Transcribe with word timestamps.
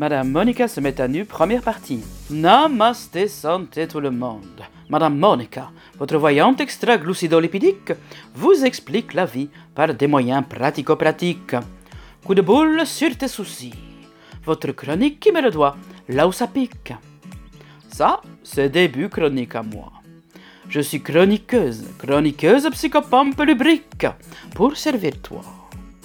Madame 0.00 0.30
Monica 0.30 0.66
se 0.66 0.80
met 0.80 0.98
à 0.98 1.08
nu, 1.08 1.26
première 1.26 1.60
partie. 1.60 2.02
Namasté 2.30 3.28
santé 3.28 3.86
tout 3.86 4.00
le 4.00 4.10
monde. 4.10 4.62
Madame 4.88 5.18
Monica, 5.18 5.70
votre 5.98 6.16
voyante 6.16 6.62
extra-glucidolipidique, 6.62 7.92
vous 8.34 8.64
explique 8.64 9.12
la 9.12 9.26
vie 9.26 9.50
par 9.74 9.92
des 9.92 10.06
moyens 10.06 10.42
pratico-pratiques. 10.48 11.54
Coup 12.24 12.34
de 12.34 12.40
boule 12.40 12.86
sur 12.86 13.14
tes 13.14 13.28
soucis. 13.28 13.74
Votre 14.46 14.72
chronique 14.72 15.20
qui 15.20 15.32
met 15.32 15.42
le 15.42 15.50
doigt 15.50 15.76
là 16.08 16.26
où 16.26 16.32
ça 16.32 16.46
pique. 16.46 16.94
Ça, 17.92 18.22
c'est 18.42 18.70
début 18.70 19.10
chronique 19.10 19.54
à 19.54 19.62
moi. 19.62 19.92
Je 20.70 20.80
suis 20.80 21.02
chroniqueuse, 21.02 21.84
chroniqueuse 21.98 22.70
psychopompe 22.70 23.42
lubrique, 23.42 24.06
pour 24.54 24.78
servir 24.78 25.20
toi. 25.20 25.59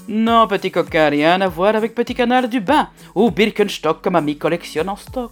Non, 0.08 0.48
petit 0.48 0.70
coquin, 0.70 1.10
rien 1.10 1.42
à 1.42 1.48
voir 1.48 1.76
avec 1.76 1.96
Petit 1.96 2.14
Canard 2.14 2.48
du 2.48 2.60
Bain 2.60 2.90
ou 3.16 3.32
Birkenstock 3.32 4.02
que 4.02 4.10
mamie 4.10 4.38
collectionne 4.38 4.90
en 4.90 4.96
stock. 4.96 5.32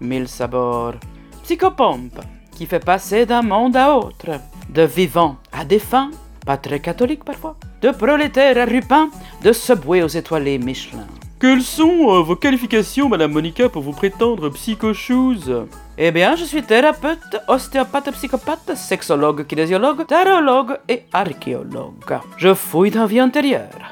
Mille 0.00 0.28
sabords. 0.28 0.96
Psychopompe, 1.42 2.20
qui 2.54 2.66
fait 2.66 2.84
passer 2.84 3.24
d'un 3.24 3.40
monde 3.40 3.76
à 3.76 3.96
autre, 3.96 4.40
de 4.68 4.82
vivant 4.82 5.36
à 5.52 5.64
défunt, 5.64 6.10
pas 6.44 6.58
très 6.58 6.80
catholique 6.80 7.24
parfois, 7.24 7.56
de 7.80 7.90
prolétaire 7.90 8.58
à 8.58 8.66
rupin, 8.66 9.08
de 9.42 9.52
subway 9.52 10.02
aux 10.02 10.08
étoilés 10.08 10.58
Michelin. 10.58 11.06
Quelles 11.40 11.62
sont 11.62 12.10
euh, 12.10 12.20
vos 12.20 12.36
qualifications, 12.36 13.08
Madame 13.08 13.32
Monica, 13.32 13.70
pour 13.70 13.80
vous 13.80 13.92
prétendre 13.94 14.50
psycho-shoes? 14.50 15.66
Eh 15.96 16.10
bien, 16.10 16.36
je 16.36 16.44
suis 16.44 16.62
thérapeute, 16.62 17.38
ostéopathe, 17.48 18.12
psychopathe, 18.12 18.76
sexologue, 18.76 19.46
kinésiologue, 19.46 20.06
tarologue 20.06 20.78
et 20.86 21.04
archéologue. 21.10 22.18
Je 22.36 22.52
fouille 22.52 22.90
dans 22.90 23.06
vie 23.06 23.22
antérieure. 23.22 23.89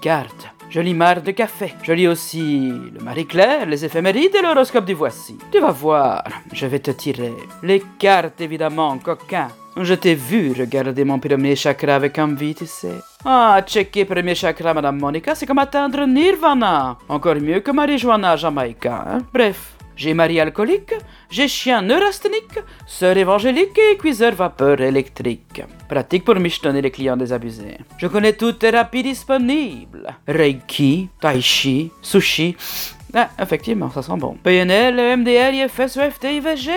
Cartes. 0.00 0.48
Je 0.70 0.80
lis 0.80 0.94
marre 0.94 1.22
de 1.22 1.30
café. 1.32 1.74
Je 1.82 1.92
lis 1.92 2.08
aussi 2.08 2.70
le 2.94 3.00
Marie-Claire, 3.02 3.66
les 3.66 3.84
éphémérides 3.84 4.34
et 4.34 4.42
l'horoscope 4.42 4.84
du 4.84 4.94
Voici. 4.94 5.38
Tu 5.50 5.60
vas 5.60 5.70
voir, 5.70 6.24
je 6.52 6.66
vais 6.66 6.78
te 6.78 6.90
tirer. 6.90 7.34
Les 7.62 7.82
cartes, 7.98 8.40
évidemment, 8.40 8.98
coquin. 8.98 9.48
Je 9.80 9.94
t'ai 9.94 10.14
vu 10.14 10.52
regarder 10.58 11.04
mon 11.04 11.18
premier 11.18 11.54
chakra 11.54 11.94
avec 11.94 12.18
envie, 12.18 12.54
tu 12.54 12.66
sais. 12.66 12.98
Ah, 13.24 13.62
checker 13.64 14.04
premier 14.04 14.34
chakra, 14.34 14.74
Madame 14.74 14.98
Monica, 14.98 15.34
c'est 15.34 15.46
comme 15.46 15.58
atteindre 15.58 16.04
Nirvana. 16.06 16.98
Encore 17.08 17.36
mieux 17.36 17.60
que 17.60 17.70
Marijuana 17.70 18.36
Jamaïca, 18.36 19.04
hein. 19.06 19.18
Bref. 19.32 19.77
J'ai 19.98 20.14
mari 20.14 20.38
alcoolique, 20.38 20.94
j'ai 21.28 21.48
chien 21.48 21.82
neurasthénique, 21.82 22.60
sœur 22.86 23.16
évangélique 23.16 23.76
et 23.76 23.96
cuiseur 23.96 24.32
vapeur 24.32 24.80
électrique. 24.80 25.64
Pratique 25.88 26.24
pour 26.24 26.36
michetonner 26.36 26.80
les 26.80 26.92
clients 26.92 27.16
désabusés. 27.16 27.78
Je 27.98 28.06
connais 28.06 28.34
toutes 28.34 28.60
thérapies 28.60 29.02
disponibles. 29.02 30.06
Reiki, 30.28 31.08
Tai 31.20 31.40
Chi, 31.40 31.90
Sushi. 32.00 32.56
Ah, 33.12 33.30
effectivement, 33.40 33.90
ça 33.90 34.02
sent 34.02 34.16
bon. 34.18 34.36
PNL, 34.40 35.18
MDR, 35.18 35.52
IFS, 35.64 35.96
EFT, 35.96 36.24
IVG. 36.30 36.70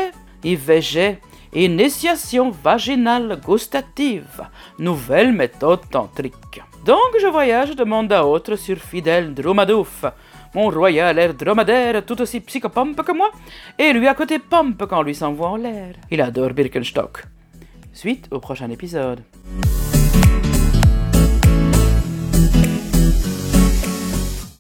IVG, 0.44 1.20
Initiation 1.54 2.50
vaginale 2.50 3.40
gustative. 3.46 4.48
Nouvelle 4.80 5.32
méthode 5.32 5.82
tantrique. 5.92 6.64
Donc 6.86 7.12
je 7.22 7.28
voyage 7.28 7.76
de 7.76 7.84
monde 7.84 8.12
à 8.12 8.26
autre 8.26 8.56
sur 8.56 8.78
fidèle 8.78 9.36
Dromadouf. 9.36 10.04
Mon 10.56 10.70
royal 10.70 11.20
air 11.20 11.34
dromadaire 11.36 12.04
tout 12.04 12.20
aussi 12.20 12.40
psychopompe 12.40 13.04
que 13.04 13.12
moi, 13.12 13.32
et 13.78 13.94
lui 13.94 14.08
à 14.08 14.16
côté 14.16 14.40
pompe 14.40 14.86
quand 14.90 15.04
lui 15.04 15.14
s'envoie 15.14 15.50
en 15.50 15.58
l'air. 15.58 15.94
Il 16.10 16.22
adore 16.22 16.54
Birkenstock. 16.54 17.24
Suite 17.94 18.28
au 18.32 18.40
prochain 18.40 18.70
épisode. 18.72 19.22